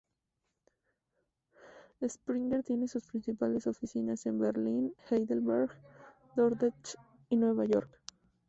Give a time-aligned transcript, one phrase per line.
[2.07, 5.69] Springer tiene sus principales oficinas en Berlín, Heidelberg,
[6.35, 6.95] Dordrecht
[7.29, 8.01] y Nueva York.